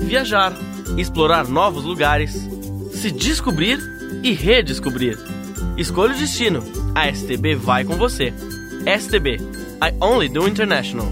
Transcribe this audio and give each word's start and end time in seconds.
Viajar, 0.00 0.52
explorar 0.96 1.48
novos 1.48 1.84
lugares, 1.84 2.32
se 2.92 3.10
descobrir 3.10 3.78
e 4.22 4.32
redescobrir. 4.32 5.18
Escolha 5.76 6.14
o 6.14 6.18
destino. 6.18 6.62
A 6.94 7.08
STB 7.08 7.54
vai 7.54 7.84
com 7.84 7.96
você. 7.96 8.32
STB 8.98 9.36
I 9.82 9.94
Only 10.00 10.28
Do 10.28 10.48
International. 10.48 11.06